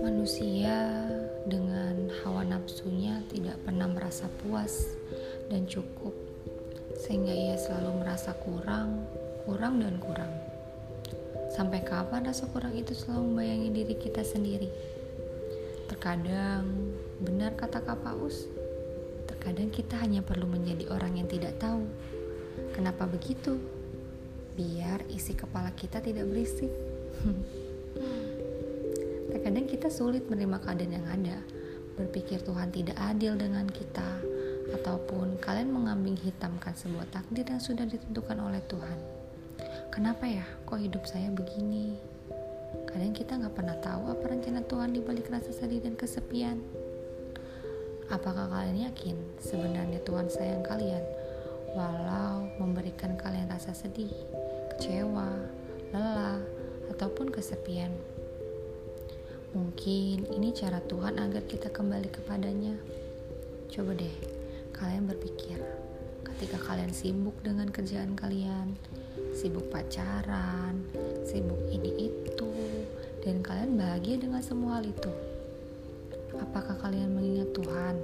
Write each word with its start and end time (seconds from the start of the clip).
Manusia 0.00 1.04
dengan 1.44 2.08
hawa 2.24 2.48
nafsunya 2.48 3.20
tidak 3.28 3.60
pernah 3.68 3.84
merasa 3.92 4.32
puas 4.40 4.96
dan 5.52 5.68
cukup, 5.68 6.16
sehingga 7.04 7.36
ia 7.36 7.60
selalu 7.60 8.00
merasa 8.00 8.32
kurang, 8.40 9.04
kurang, 9.44 9.84
dan 9.84 10.00
kurang. 10.00 10.32
Sampai 11.52 11.84
kapan 11.84 12.24
rasa 12.24 12.48
kurang 12.48 12.72
itu 12.72 12.96
selalu 12.96 13.28
membayangi 13.28 13.68
diri 13.76 13.94
kita 14.00 14.24
sendiri? 14.24 14.72
Terkadang, 15.92 16.96
benar 17.20 17.52
kata 17.60 17.84
Kak 17.84 18.00
Paus, 18.00 18.48
terkadang 19.28 19.68
kita 19.68 20.00
hanya 20.00 20.24
perlu 20.24 20.48
menjadi 20.48 20.96
orang 20.96 21.20
yang 21.20 21.28
tidak 21.28 21.60
tahu. 21.60 21.84
Kenapa 22.72 23.04
begitu? 23.04 23.81
Biar 24.52 25.00
isi 25.08 25.32
kepala 25.32 25.72
kita 25.72 26.04
tidak 26.04 26.28
berisik. 26.28 26.68
Terkadang 29.32 29.64
kita 29.64 29.88
sulit 29.88 30.28
menerima 30.28 30.60
keadaan 30.60 30.92
yang 30.92 31.08
ada, 31.08 31.40
berpikir 31.96 32.44
Tuhan 32.44 32.68
tidak 32.68 33.00
adil 33.00 33.40
dengan 33.40 33.64
kita, 33.64 34.20
ataupun 34.76 35.40
kalian 35.40 35.72
mengambing 35.72 36.16
hitamkan 36.20 36.76
sebuah 36.76 37.08
takdir 37.12 37.48
yang 37.48 37.60
sudah 37.60 37.84
ditentukan 37.88 38.38
oleh 38.40 38.60
Tuhan. 38.68 38.98
Kenapa 39.92 40.24
ya, 40.24 40.44
kok 40.64 40.80
hidup 40.80 41.04
saya 41.04 41.28
begini? 41.28 42.00
Kadang 42.88 43.12
kita 43.12 43.36
nggak 43.36 43.56
pernah 43.56 43.76
tahu 43.80 44.08
apa 44.08 44.24
rencana 44.24 44.64
Tuhan 44.64 44.96
di 44.96 45.00
balik 45.04 45.28
rasa 45.28 45.52
sedih 45.52 45.84
dan 45.84 45.96
kesepian. 45.96 46.60
Apakah 48.12 48.48
kalian 48.52 48.92
yakin 48.92 49.16
sebenarnya 49.40 50.00
Tuhan 50.04 50.28
sayang 50.28 50.64
kalian, 50.64 51.04
walau 51.72 52.44
memberikan 52.60 53.16
kalian 53.16 53.48
rasa 53.48 53.72
sedih, 53.72 54.12
kecewa, 54.72 55.28
lelah, 55.92 56.40
ataupun 56.88 57.28
kesepian? 57.28 57.92
Mungkin 59.52 60.32
ini 60.32 60.48
cara 60.56 60.80
Tuhan 60.80 61.20
agar 61.20 61.44
kita 61.44 61.68
kembali 61.68 62.08
kepadanya. 62.08 62.72
Coba 63.68 63.92
deh, 63.92 64.16
kalian 64.72 65.04
berpikir, 65.04 65.60
ketika 66.24 66.56
kalian 66.56 66.88
sibuk 66.88 67.36
dengan 67.44 67.68
kerjaan 67.68 68.16
kalian, 68.16 68.72
sibuk 69.36 69.68
pacaran, 69.68 70.80
sibuk 71.28 71.60
ini 71.68 72.16
itu, 72.16 72.52
dan 73.20 73.44
kalian 73.44 73.76
bahagia 73.76 74.16
dengan 74.16 74.40
semua 74.40 74.80
hal 74.80 74.88
itu. 74.88 75.12
Apakah 76.32 76.80
kalian 76.80 77.12
mengingat 77.12 77.52
Tuhan? 77.52 78.00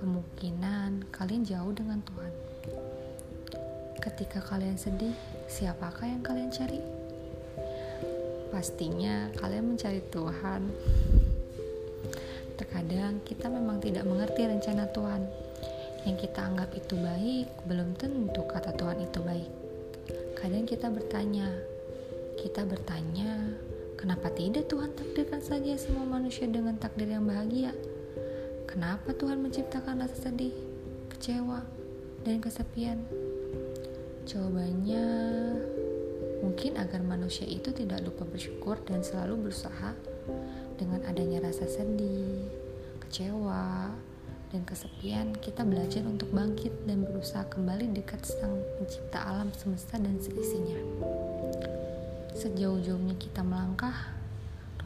Kemungkinan 0.00 1.12
kalian 1.12 1.44
jauh 1.44 1.76
dengan 1.76 2.00
Tuhan. 2.08 2.32
Ketika 4.08 4.40
kalian 4.40 4.80
sedih, 4.80 5.12
siapakah 5.52 6.08
yang 6.08 6.24
kalian 6.24 6.48
cari? 6.48 6.80
pastinya 8.48 9.28
kalian 9.38 9.76
mencari 9.76 10.02
Tuhan. 10.10 10.66
Terkadang 12.58 13.22
kita 13.22 13.46
memang 13.46 13.78
tidak 13.78 14.02
mengerti 14.08 14.48
rencana 14.48 14.88
Tuhan. 14.90 15.22
Yang 16.08 16.26
kita 16.26 16.40
anggap 16.42 16.72
itu 16.74 16.96
baik, 16.98 17.46
belum 17.68 17.94
tentu 17.94 18.42
kata 18.48 18.74
Tuhan 18.74 18.98
itu 19.04 19.20
baik. 19.22 19.50
Kadang 20.34 20.64
kita 20.66 20.88
bertanya, 20.90 21.52
kita 22.40 22.64
bertanya, 22.64 23.54
kenapa 23.94 24.32
tidak 24.34 24.66
Tuhan 24.66 24.90
takdirkan 24.96 25.38
saja 25.38 25.78
semua 25.78 26.08
manusia 26.08 26.48
dengan 26.48 26.74
takdir 26.80 27.12
yang 27.12 27.28
bahagia? 27.28 27.70
Kenapa 28.66 29.14
Tuhan 29.14 29.38
menciptakan 29.38 30.02
rasa 30.02 30.32
sedih, 30.32 30.54
kecewa, 31.14 31.62
dan 32.26 32.42
kesepian? 32.42 32.98
Jawabannya 34.28 35.04
Mungkin 36.38 36.78
agar 36.78 37.02
manusia 37.02 37.48
itu 37.48 37.74
tidak 37.74 38.06
lupa 38.06 38.22
bersyukur 38.22 38.78
dan 38.86 39.02
selalu 39.02 39.48
berusaha 39.48 39.90
dengan 40.78 41.02
adanya 41.10 41.42
rasa 41.42 41.66
sedih, 41.66 42.46
kecewa, 43.02 43.90
dan 44.54 44.62
kesepian, 44.62 45.34
kita 45.42 45.66
belajar 45.66 46.06
untuk 46.06 46.30
bangkit 46.30 46.72
dan 46.86 47.02
berusaha 47.04 47.42
kembali 47.50 47.90
dekat 47.90 48.22
sang 48.22 48.54
pencipta 48.78 49.18
alam 49.18 49.50
semesta 49.52 49.98
dan 49.98 50.16
seisinya. 50.22 50.78
Sejauh-jauhnya 52.38 53.18
kita 53.18 53.42
melangkah, 53.42 54.14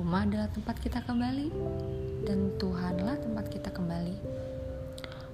rumah 0.01 0.25
adalah 0.25 0.49
tempat 0.51 0.81
kita 0.81 1.05
kembali, 1.05 1.53
dan 2.25 2.49
Tuhanlah 2.57 3.21
tempat 3.21 3.47
kita 3.53 3.69
kembali. 3.69 4.17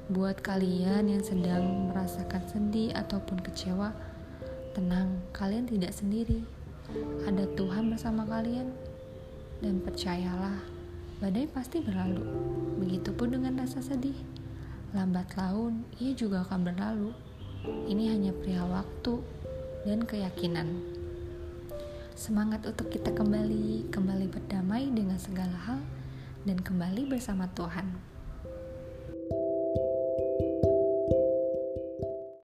Buat 0.08 0.40
kalian 0.40 1.12
yang 1.12 1.20
sedang 1.20 1.92
merasakan 1.92 2.40
sedih 2.48 2.96
ataupun 2.96 3.44
kecewa, 3.44 3.92
Tenang, 4.72 5.20
kalian 5.34 5.66
tidak 5.66 5.90
sendiri. 5.90 6.40
Ada 7.26 7.50
Tuhan 7.58 7.92
bersama 7.92 8.24
kalian. 8.24 8.72
Dan 9.58 9.84
percayalah, 9.84 10.64
badai 11.18 11.44
pasti 11.50 11.82
berlalu. 11.82 12.24
Begitupun 12.78 13.36
dengan 13.36 13.58
rasa 13.58 13.82
sedih. 13.82 14.14
Lambat 14.96 15.34
laun, 15.36 15.82
ia 16.00 16.16
juga 16.16 16.46
akan 16.46 16.72
berlalu. 16.72 17.10
Ini 17.90 18.14
hanya 18.14 18.32
perihal 18.32 18.70
waktu 18.70 19.20
dan 19.82 20.06
keyakinan. 20.06 20.78
Semangat 22.16 22.64
untuk 22.64 22.88
kita 22.88 23.12
kembali, 23.12 23.92
kembali 23.92 24.30
berdamai 24.30 24.88
dengan 24.88 25.18
segala 25.20 25.58
hal, 25.68 25.84
dan 26.46 26.56
kembali 26.62 27.10
bersama 27.10 27.50
Tuhan. 27.52 28.17